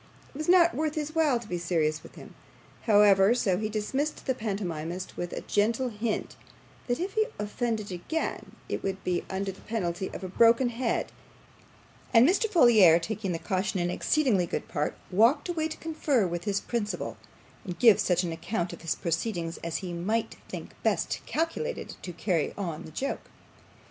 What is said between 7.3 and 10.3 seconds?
offended again it would be under the penalty of a